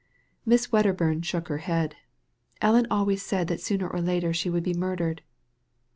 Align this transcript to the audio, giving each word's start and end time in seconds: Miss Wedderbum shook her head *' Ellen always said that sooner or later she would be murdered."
Miss 0.47 0.65
Wedderbum 0.71 1.21
shook 1.23 1.47
her 1.47 1.59
head 1.59 1.95
*' 2.29 2.59
Ellen 2.59 2.87
always 2.89 3.21
said 3.21 3.45
that 3.49 3.61
sooner 3.61 3.87
or 3.87 4.01
later 4.01 4.33
she 4.33 4.49
would 4.49 4.63
be 4.63 4.73
murdered." 4.73 5.21